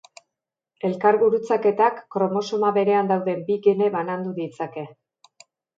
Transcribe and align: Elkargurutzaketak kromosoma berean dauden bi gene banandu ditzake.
Elkargurutzaketak 0.89 2.01
kromosoma 2.17 2.73
berean 2.81 3.15
dauden 3.15 3.47
bi 3.53 3.61
gene 3.69 3.95
banandu 3.99 4.37
ditzake. 4.41 4.91